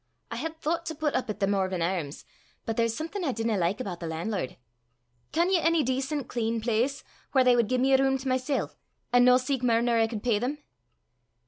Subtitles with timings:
[0.31, 2.25] "I had thoucht to put up at the Morven Airms,
[2.65, 4.57] but there's something I dinna like aboot the lan'lord.
[5.31, 7.03] Ken ye ony dacent, clean place,
[7.35, 8.71] whaur they wad gie me a room to mysel',
[9.13, 10.57] an' no seek mair nor I could pey them?"